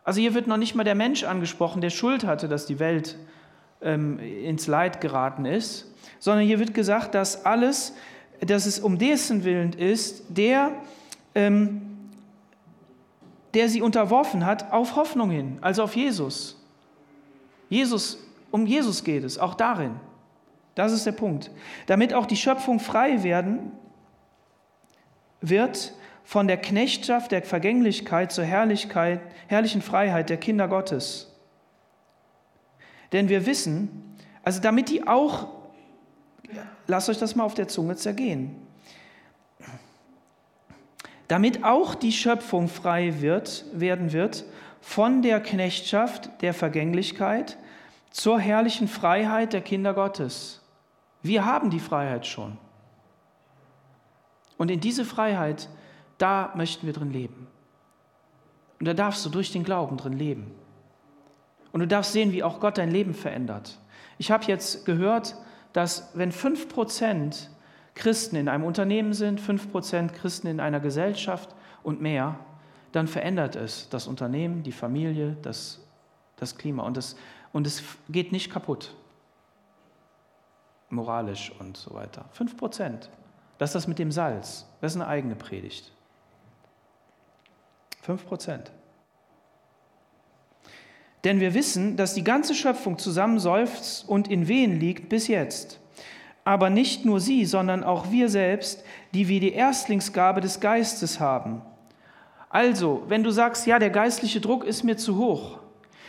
[0.04, 3.18] Also hier wird noch nicht mal der Mensch angesprochen, der Schuld hatte, dass die Welt
[3.82, 7.96] ähm, ins Leid geraten ist, sondern hier wird gesagt, dass alles,
[8.40, 10.72] dass es um dessen Willen ist, der
[11.34, 11.89] ähm,
[13.54, 16.64] der sie unterworfen hat, auf Hoffnung hin, also auf Jesus.
[17.70, 18.20] Jesus,
[18.52, 20.00] um Jesus geht es, auch darin.
[20.76, 21.52] Das ist der Punkt.
[21.88, 23.72] Damit auch die Schöpfung frei werden
[25.42, 31.36] wird von der Knechtschaft der Vergänglichkeit zur Herrlichkeit, herrlichen Freiheit der Kinder Gottes.
[33.12, 35.48] Denn wir wissen, also damit die auch,
[36.88, 38.56] lasst euch das mal auf der Zunge zergehen,
[41.30, 44.44] damit auch die Schöpfung frei wird, werden wird
[44.82, 47.58] von der Knechtschaft der Vergänglichkeit
[48.12, 50.62] zur herrlichen Freiheit der Kinder Gottes.
[51.22, 52.58] Wir haben die Freiheit schon.
[54.58, 55.70] Und in diese Freiheit,
[56.18, 57.48] da möchten wir drin leben.
[58.80, 60.52] Und da darfst du durch den Glauben drin leben.
[61.72, 63.80] Und du darfst sehen, wie auch Gott dein Leben verändert.
[64.18, 65.36] Ich habe jetzt gehört
[65.74, 67.48] dass wenn 5%
[68.00, 72.40] Christen in einem Unternehmen sind, 5% Christen in einer Gesellschaft und mehr,
[72.94, 75.86] dann verändert es das Unternehmen, die Familie, das,
[76.38, 77.18] das Klima und es,
[77.52, 78.96] und es geht nicht kaputt.
[80.90, 82.24] Moralisch und so weiter.
[82.38, 83.10] 5%.
[83.58, 84.66] Das ist das mit dem Salz.
[84.80, 85.92] Das ist eine eigene Predigt.
[88.08, 88.62] 5%.
[91.26, 95.82] Denn wir wissen, dass die ganze Schöpfung zusammen seufzt und in Wehen liegt bis jetzt.
[96.50, 98.84] Aber nicht nur sie, sondern auch wir selbst,
[99.14, 101.62] die wir die Erstlingsgabe des Geistes haben.
[102.50, 105.60] Also, wenn du sagst, ja, der geistliche Druck ist mir zu hoch,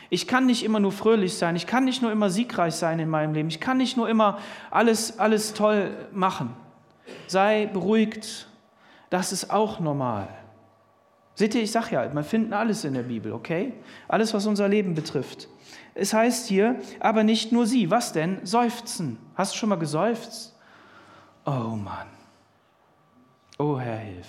[0.09, 3.11] ich kann nicht immer nur fröhlich sein, ich kann nicht nur immer siegreich sein in
[3.11, 4.39] meinem Leben, ich kann nicht nur immer
[4.71, 6.57] alles, alles toll machen.
[7.27, 8.49] Sei beruhigt,
[9.11, 10.27] das ist auch normal.
[11.41, 13.73] Seht ihr, ich sage ja, wir finden alles in der Bibel, okay?
[14.09, 15.49] Alles, was unser Leben betrifft.
[15.95, 17.91] Es heißt hier, aber nicht nur sie.
[17.91, 18.45] Was denn?
[18.45, 19.17] Seufzen.
[19.37, 20.55] Hast du schon mal geseufzt?
[21.47, 22.09] Oh Mann.
[23.59, 24.27] Oh Herr, hilf.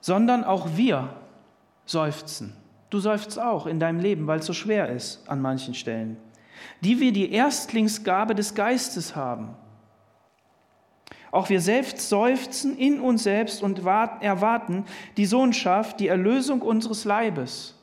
[0.00, 1.10] Sondern auch wir
[1.84, 2.56] seufzen.
[2.90, 6.16] Du seufzt auch in deinem Leben, weil es so schwer ist an manchen Stellen
[6.80, 9.56] die wir die Erstlingsgabe des Geistes haben.
[11.30, 14.84] Auch wir selbst seufzen in uns selbst und erwarten
[15.16, 17.74] die Sohnschaft, die Erlösung unseres Leibes.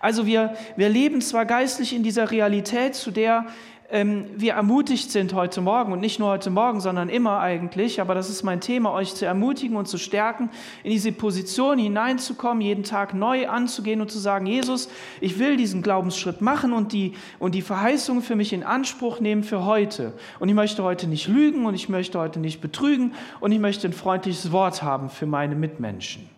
[0.00, 3.46] Also wir, wir leben zwar geistlich in dieser Realität, zu der
[3.90, 8.14] ähm, wir ermutigt sind heute Morgen und nicht nur heute Morgen, sondern immer eigentlich, aber
[8.14, 10.50] das ist mein Thema, euch zu ermutigen und zu stärken,
[10.82, 14.88] in diese Position hineinzukommen, jeden Tag neu anzugehen und zu sagen, Jesus,
[15.20, 19.42] ich will diesen Glaubensschritt machen und die, und die Verheißung für mich in Anspruch nehmen
[19.42, 20.14] für heute.
[20.38, 23.86] Und ich möchte heute nicht lügen und ich möchte heute nicht betrügen und ich möchte
[23.86, 26.33] ein freundliches Wort haben für meine Mitmenschen.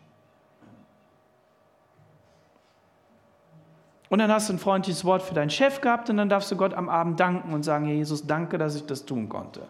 [4.08, 6.56] Und dann hast du ein freundliches Wort für deinen Chef gehabt und dann darfst du
[6.56, 9.62] Gott am Abend danken und sagen, Jesus, danke, dass ich das tun konnte.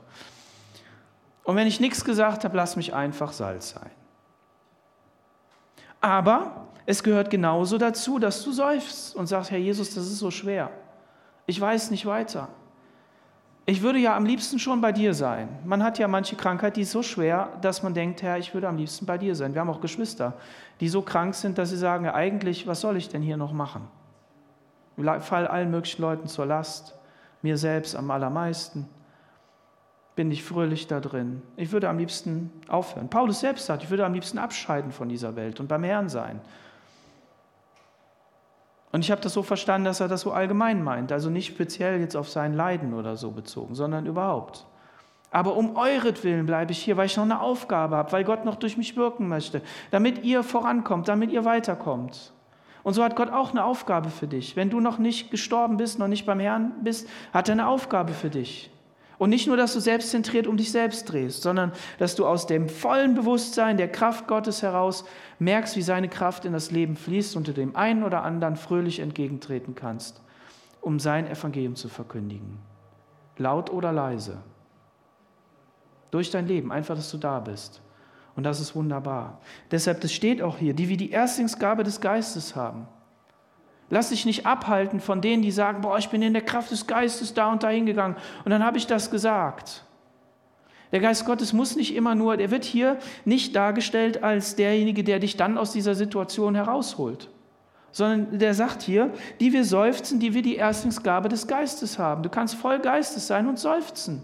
[1.44, 3.90] Und wenn ich nichts gesagt habe, lass mich einfach Salz sein.
[6.00, 10.30] Aber es gehört genauso dazu, dass du seufzt und sagst, Herr Jesus, das ist so
[10.30, 10.70] schwer.
[11.46, 12.48] Ich weiß nicht weiter.
[13.64, 15.48] Ich würde ja am liebsten schon bei dir sein.
[15.64, 18.68] Man hat ja manche Krankheit, die ist so schwer, dass man denkt, Herr, ich würde
[18.68, 19.54] am liebsten bei dir sein.
[19.54, 20.34] Wir haben auch Geschwister,
[20.78, 23.88] die so krank sind, dass sie sagen, eigentlich, was soll ich denn hier noch machen?
[25.20, 26.94] Fall allen möglichen Leuten zur Last,
[27.42, 28.88] mir selbst am allermeisten.
[30.14, 31.42] Bin ich fröhlich da drin.
[31.56, 33.10] Ich würde am liebsten aufhören.
[33.10, 36.40] Paulus selbst sagt, ich würde am liebsten abscheiden von dieser Welt und beim Herrn sein.
[38.92, 42.00] Und ich habe das so verstanden, dass er das so allgemein meint, also nicht speziell
[42.00, 44.64] jetzt auf sein Leiden oder so bezogen, sondern überhaupt.
[45.30, 48.54] Aber um euretwillen bleibe ich hier, weil ich noch eine Aufgabe habe, weil Gott noch
[48.56, 52.32] durch mich wirken möchte, damit ihr vorankommt, damit ihr weiterkommt.
[52.86, 54.54] Und so hat Gott auch eine Aufgabe für dich.
[54.54, 58.12] Wenn du noch nicht gestorben bist, noch nicht beim Herrn bist, hat er eine Aufgabe
[58.12, 58.70] für dich.
[59.18, 62.68] Und nicht nur, dass du selbstzentriert um dich selbst drehst, sondern dass du aus dem
[62.68, 65.04] vollen Bewusstsein der Kraft Gottes heraus
[65.40, 69.00] merkst, wie seine Kraft in das Leben fließt und du dem einen oder anderen fröhlich
[69.00, 70.22] entgegentreten kannst,
[70.80, 72.60] um sein Evangelium zu verkündigen.
[73.36, 74.38] Laut oder leise.
[76.12, 77.82] Durch dein Leben, einfach, dass du da bist.
[78.36, 79.40] Und das ist wunderbar.
[79.70, 82.86] Deshalb, das steht auch hier, die wir die Erstlingsgabe des Geistes haben.
[83.88, 86.86] Lass dich nicht abhalten von denen, die sagen, boah, ich bin in der Kraft des
[86.86, 89.84] Geistes da und da hingegangen und dann habe ich das gesagt.
[90.92, 95.18] Der Geist Gottes muss nicht immer nur, der wird hier nicht dargestellt als derjenige, der
[95.18, 97.28] dich dann aus dieser Situation herausholt,
[97.92, 102.22] sondern der sagt hier, die wir seufzen, die wir die Erstlingsgabe des Geistes haben.
[102.22, 104.22] Du kannst voll Geistes sein und seufzen.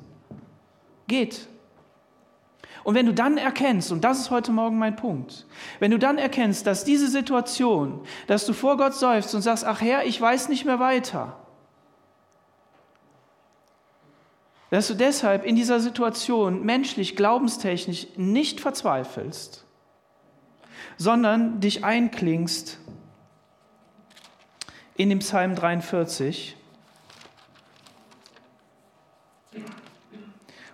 [1.06, 1.48] Geht.
[2.84, 5.46] Und wenn du dann erkennst, und das ist heute Morgen mein Punkt,
[5.78, 9.80] wenn du dann erkennst, dass diese Situation, dass du vor Gott seufzt und sagst, ach
[9.80, 11.36] Herr, ich weiß nicht mehr weiter,
[14.70, 19.64] dass du deshalb in dieser Situation menschlich, glaubenstechnisch nicht verzweifelst,
[20.96, 22.78] sondern dich einklingst
[24.96, 26.56] in dem Psalm 43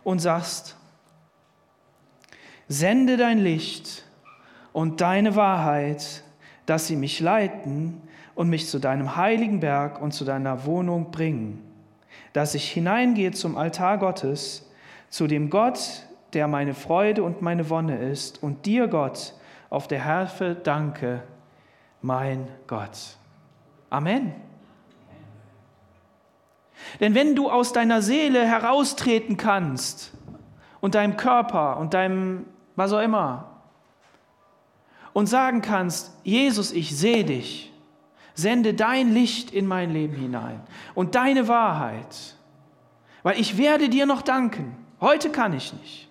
[0.05, 0.78] und sagst,
[2.69, 4.05] Sende dein Licht
[4.73, 6.23] und deine Wahrheit,
[6.67, 8.03] dass sie mich leiten
[8.35, 11.65] und mich zu deinem heiligen Berg und zu deiner Wohnung bringen,
[12.35, 14.71] dass ich hineingehe zum Altar Gottes,
[15.09, 19.33] zu dem Gott, der meine Freude und meine Wonne ist, und dir, Gott,
[19.71, 21.23] auf der Harfe danke,
[22.03, 23.17] mein Gott.
[23.91, 24.35] Amen.
[27.01, 30.13] Denn wenn du aus deiner Seele heraustreten kannst
[30.81, 32.45] und deinem Körper und deinem
[32.79, 33.45] was auch immer.
[35.13, 37.73] und sagen kannst, Jesus, ich sehe dich.
[38.35, 40.61] Sende dein Licht in mein Leben hinein
[40.95, 42.37] und deine Wahrheit.
[43.25, 44.77] Weil ich werde dir noch danken.
[45.01, 46.09] Heute kann ich nicht.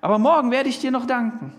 [0.00, 1.52] Aber morgen werde ich dir noch danken.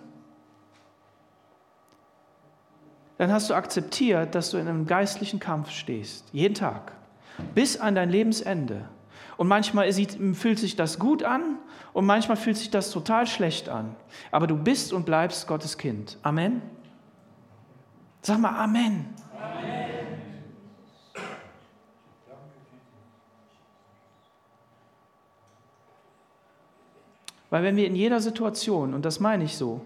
[3.19, 6.27] Dann hast du akzeptiert, dass du in einem geistlichen Kampf stehst.
[6.31, 6.93] Jeden Tag.
[7.53, 8.89] Bis an dein Lebensende.
[9.37, 11.57] Und manchmal sieht, fühlt sich das gut an
[11.93, 13.95] und manchmal fühlt sich das total schlecht an.
[14.31, 16.17] Aber du bist und bleibst Gottes Kind.
[16.23, 16.61] Amen.
[18.21, 19.13] Sag mal Amen.
[19.39, 19.85] Amen.
[27.49, 29.81] Weil wenn wir in jeder Situation, und das meine ich so,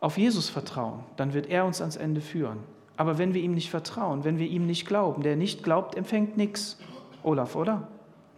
[0.00, 2.58] auf Jesus vertrauen, dann wird er uns ans Ende führen.
[2.96, 6.36] Aber wenn wir ihm nicht vertrauen, wenn wir ihm nicht glauben, der nicht glaubt, empfängt
[6.36, 6.78] nichts.
[7.22, 7.88] Olaf, oder?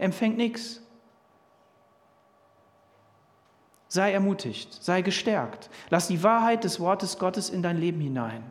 [0.01, 0.80] Empfängt nichts.
[3.86, 5.68] Sei ermutigt, sei gestärkt.
[5.90, 8.42] Lass die Wahrheit des Wortes Gottes in dein Leben hinein.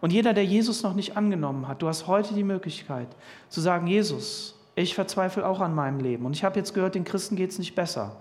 [0.00, 3.08] Und jeder, der Jesus noch nicht angenommen hat, du hast heute die Möglichkeit
[3.48, 6.26] zu sagen, Jesus, ich verzweifle auch an meinem Leben.
[6.26, 8.16] Und ich habe jetzt gehört, den Christen geht es nicht besser.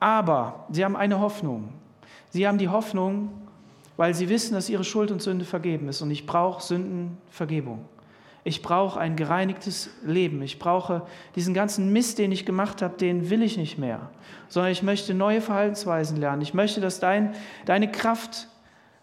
[0.00, 1.74] Aber sie haben eine Hoffnung.
[2.30, 3.30] Sie haben die Hoffnung,
[3.98, 6.00] weil sie wissen, dass ihre Schuld und Sünde vergeben ist.
[6.00, 7.84] Und ich brauche Sündenvergebung.
[8.46, 10.42] Ich brauche ein gereinigtes Leben.
[10.42, 11.02] Ich brauche
[11.34, 14.10] diesen ganzen Mist, den ich gemacht habe, den will ich nicht mehr.
[14.48, 16.42] Sondern ich möchte neue Verhaltensweisen lernen.
[16.42, 17.34] Ich möchte, dass dein,
[17.64, 18.48] deine Kraft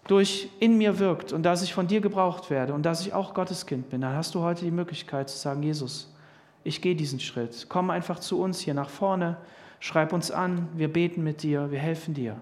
[0.08, 3.34] durch in mir wirkt und dass ich von dir gebraucht werde und dass ich auch
[3.34, 4.02] Gottes Kind bin.
[4.02, 6.14] Dann hast du heute die Möglichkeit zu sagen, Jesus,
[6.64, 7.66] ich gehe diesen Schritt.
[7.70, 9.38] Komm einfach zu uns hier nach vorne,
[9.80, 12.38] schreib uns an, wir beten mit dir, wir helfen dir.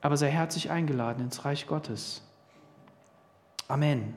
[0.00, 2.22] Aber sei herzlich eingeladen ins Reich Gottes.
[3.66, 4.14] Amen.